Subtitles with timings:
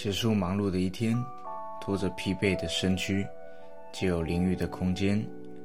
[0.00, 1.12] 结束忙碌的一天，
[1.80, 3.26] 拖着疲惫的身躯，
[3.92, 5.20] 借有淋浴的空间，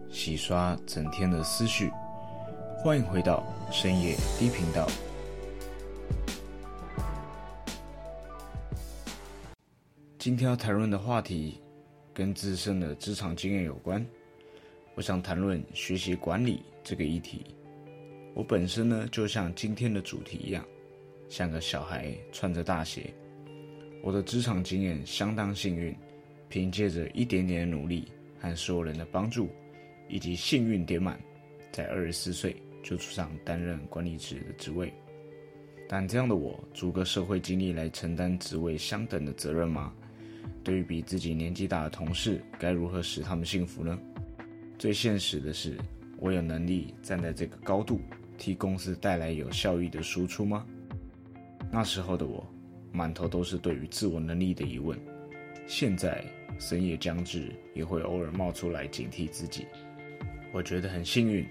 [0.10, 1.92] 洗刷整天的思绪。
[2.80, 4.88] 欢迎回到深夜低频道。
[10.18, 11.62] 今天要谈论的话题
[12.12, 14.04] 跟自身的职场经验有关。
[14.96, 17.46] 我想谈论学习管理这个议题。
[18.34, 20.66] 我本身呢，就像今天的主题一样，
[21.30, 23.14] 像个小孩穿着大鞋。
[24.04, 25.96] 我的职场经验相当幸运，
[26.50, 28.06] 凭借着一点点的努力
[28.38, 29.50] 和所有人的帮助，
[30.10, 31.18] 以及幸运点满，
[31.72, 32.54] 在二十四岁
[32.84, 34.94] 就出上担任管理职的职位。
[35.88, 39.94] 但这样的我，足够社会经历来承担职位相等的责任吗？
[40.66, 43.98] 对于比自己年纪大的同事，该如何使他们幸福呢？
[44.78, 45.78] 最现实的是，
[46.18, 48.02] 我有能力站在这个高度，
[48.38, 50.66] 替公司带来有效益的输出吗？
[51.72, 52.46] 那时候的我。
[52.94, 54.98] 满头都是对于自我能力的疑问，
[55.68, 56.24] 现在
[56.60, 59.66] 深夜将至，也会偶尔冒出来警惕自己。
[60.52, 61.44] 我觉得很幸运，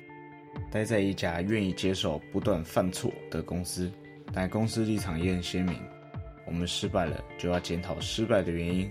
[0.70, 3.91] 待在一家愿意接受不断犯错的公司，
[4.33, 5.75] 但公司立场也很鲜明：
[6.47, 8.89] 我们失败了，就要检讨失败的原因，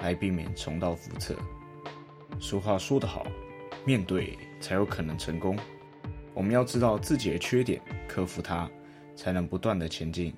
[0.00, 1.36] 来避免重蹈覆辙。
[2.40, 3.24] 俗话说得好，
[3.84, 5.56] 面对才有可能成功。
[6.34, 8.68] 我们要知道自己的缺点，克服它，
[9.14, 10.34] 才能不断的前进。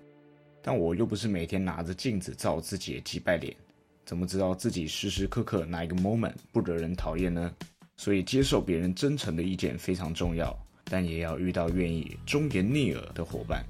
[0.67, 3.55] 但我又不是每天拿着镜子照自己的击败脸，
[4.07, 7.53] 怎么知道自己时时刻刻哪一个 moment 不惹人讨厌呢？
[7.99, 13.63] 所以接受别人真诚的意见非常重要，但也要遇到愿意忠言逆耳的伙伴。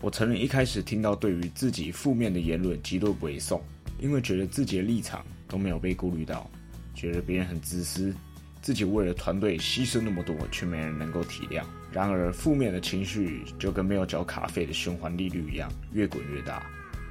[0.00, 3.60] 我承认一开始听到对于自己负面的言论极度不送，
[3.98, 6.48] 因为觉得自己的立场都没有被顾虑到，
[6.94, 8.14] 觉得别人很自私，
[8.62, 11.62] 自己为了团队牺牲那么多，却没人能够体谅。
[11.92, 16.64] 然而，负面的情绪就跟没有缴卡费的循环利率一样，越滚越大。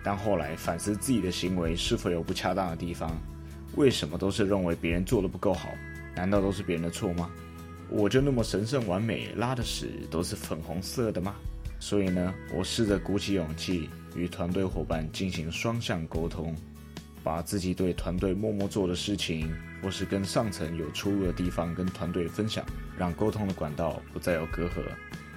[0.03, 3.11] 但后来反思自己的行为是否有不恰当的地方，
[3.75, 5.69] 为什么都是认为别人做的不够好？
[6.15, 7.29] 难道都是别人的错吗？
[7.89, 11.35] 我就那么神圣完美，拉的屎都是粉红色的吗？
[11.79, 16.55] 所以呢，我试着鼓起勇气与团队伙伴进行双向沟通，
[17.29, 22.65] 把自己对团队默默做的事情，或是跟上层有出入的地方跟团队分享。
[22.97, 24.81] 让沟通的管道不再有隔阂，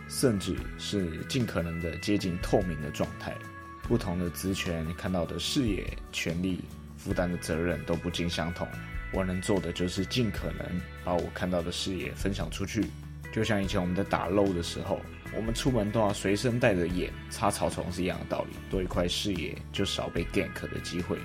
[0.09, 3.37] 甚至是尽可能的接近透明的状态。
[3.83, 6.63] 不同的职权看到的视野、权利、
[6.97, 8.67] 负担的责任都不尽相同。
[9.13, 12.87] 我能做的就是尽可能把我看到的视野分享出去。
[13.31, 14.99] 就像以前我们在打漏的时候，
[15.37, 18.57] 我们出门都要随身带着眼擦草丛是一样的道理。
[18.71, 21.19] 多一块视野，就少被 gank 的机会。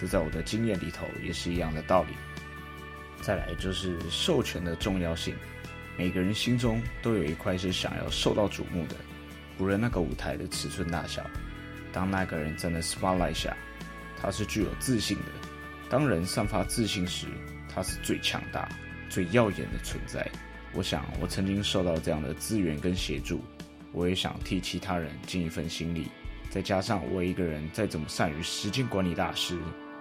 [0.00, 2.14] 这在我的经验里头也是一样的道理。
[3.20, 5.34] 再来就是授权的重要性。
[5.96, 8.96] 每个人心中都有一块是想要受到瞩目的，
[9.58, 11.24] 无论那个舞台的尺寸大小。
[11.92, 13.56] 当那个人站在 spotlight 下，
[14.20, 15.48] 他是具有自信的。
[15.88, 17.28] 当人散发自信时，
[17.72, 18.68] 他是最强大、
[19.08, 20.28] 最耀眼的存在。
[20.72, 23.44] 我想，我曾经受到这样的资源跟协助，
[23.92, 26.08] 我也想替其他人尽一份心力。
[26.50, 29.56] 再加上我一个人再怎么善于时间管理大师，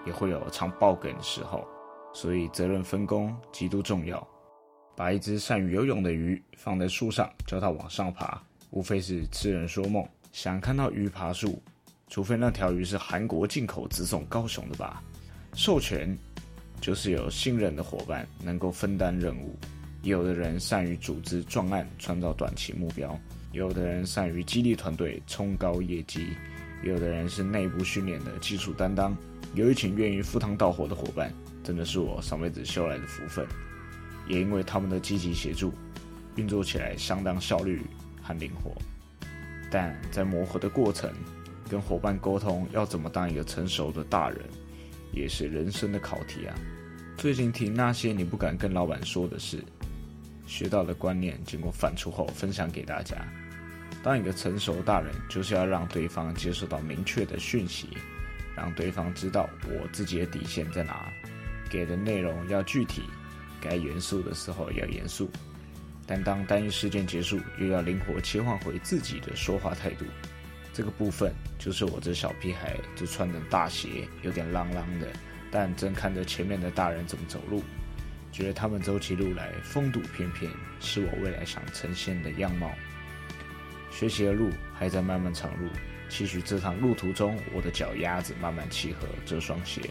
[0.05, 1.67] 也会有常爆梗的时候，
[2.13, 4.25] 所以责任分工极度重要。
[4.95, 10.07] 把一只善于游泳的鱼放在树上，叫它往上爬，无非是痴人说梦。
[10.31, 11.61] 想看到鱼爬树，
[12.07, 15.01] 除非那条鱼是韩国进口直送高雄的吧？
[15.53, 16.15] 授权
[16.81, 19.57] 就是有信任的伙伴能够分担任务。
[20.03, 23.09] 有的人善于组织专案，创造短期目标；
[23.51, 26.35] 有的人善于激励团队，冲高业绩；
[26.83, 29.15] 有的人是内部训练的技术担当。
[29.53, 31.31] 有一群愿意赴汤蹈火的伙伴，
[31.63, 33.45] 真的是我上辈子修来的福分。
[34.27, 35.73] 也因为他们的积极协助，
[36.35, 37.81] 运作起来相当效率
[38.21, 38.73] 和灵活。
[39.69, 41.11] 但在磨合的过程，
[41.69, 44.39] 跟伙伴沟通要怎么当一个成熟的大人，
[45.11, 46.55] 也是人生的考题啊。
[47.17, 49.63] 最近听那些你不敢跟老板说的事，
[50.47, 53.17] 学到的观念，经过反刍后分享给大家。
[54.01, 57.87] 当一个成熟大人，就是要让对方接受到明确的讯息，
[58.55, 61.11] 让对方知道我自己的底线在哪，
[61.69, 63.03] 给的内容要具体。
[63.61, 65.31] 该严肃的时候要严肃，
[66.05, 70.05] 但当单一事件结束，又要灵活切换回自己的说话态度。
[70.73, 75.07] 这个部分就是我这小屁孩，就穿着大鞋，有点啷啷的，
[75.49, 77.63] 但正看着前面的大人怎么走路，
[78.33, 80.51] 觉得他们走起路来风度翩翩，
[80.81, 82.69] 是我未来想呈现的样貌。
[83.89, 85.69] 学习的路还在漫漫长路，
[86.13, 89.81] 期许这趟路途中，我的脚丫子慢慢契合这双鞋，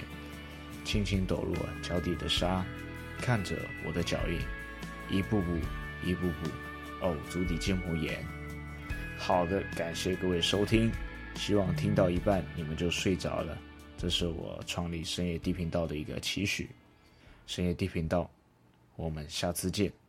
[0.84, 2.64] 轻轻抖落脚底的沙。
[3.18, 4.38] 看着我的脚印，
[5.10, 5.58] 一步步，
[6.04, 6.48] 一步步，
[7.00, 8.24] 哦，足底筋膜炎。
[9.18, 10.92] 好的，感谢各位收听，
[11.34, 13.58] 希望听到一半你们就睡着了，
[13.98, 16.70] 这是我创立深夜地频道的一个期许。
[17.48, 18.30] 深夜地频道，
[18.94, 20.01] 我们下次见。